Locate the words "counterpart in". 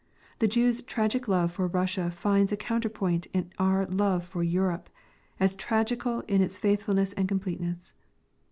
2.57-3.51